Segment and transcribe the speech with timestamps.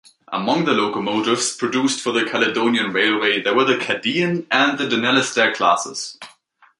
[0.29, 6.17] Among the locomotives produced for the Caledonian Railway were the "Cardean" and "Dunalastair" Classes.